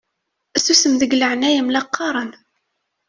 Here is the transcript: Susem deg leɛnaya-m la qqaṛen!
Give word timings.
Susem 0.63 0.93
deg 1.01 1.11
leɛnaya-m 1.15 1.67
la 1.73 1.81
qqaṛen! 1.87 2.31